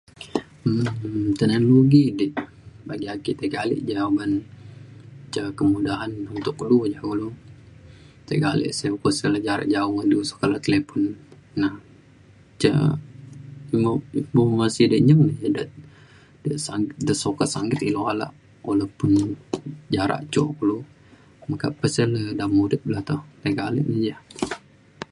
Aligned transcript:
um 0.67 0.79
teknologi 1.39 2.03
di 2.19 2.25
bagi 2.87 3.07
ake 3.15 3.31
tiga 3.41 3.57
ale 3.63 3.75
ja 3.89 3.99
uban 4.09 4.31
ca 5.33 5.43
kemudahan 5.59 6.11
untuk 6.35 6.53
kulu 6.59 6.79
ja 6.93 6.99
kulu 7.07 7.27
tiga 8.29 8.47
ale 8.53 8.65
sek 8.77 8.93
ukok 8.95 9.13
sek 9.17 9.41
ja 9.73 9.81
ngan 9.93 10.07
du 10.11 10.17
sukat 10.29 10.49
le 10.53 10.59
talipon 10.65 11.01
na 11.61 11.67
ja 12.61 12.71
mo- 13.81 14.05
bung 14.35 14.51
masih 14.61 14.85
de 14.91 14.97
nyeng 15.07 15.21
de 15.29 15.33
ida 15.49 15.63
de 16.43 16.51
sa- 16.65 17.17
sukat 17.23 17.47
sanggit 17.53 17.79
ilu 17.89 18.01
ala 18.11 18.27
walaupun 18.67 19.11
jarak 19.93 20.21
jok 20.33 20.49
kulo 20.57 20.77
meka 21.49 21.67
pe 21.79 21.87
sin 21.93 22.13
ida 22.33 22.45
mudip 22.55 22.81
le 22.93 22.99
toh. 23.09 23.21
Tiga 23.41 23.63
ale 23.69 23.81
ne 23.89 23.97
ja. 24.09 24.17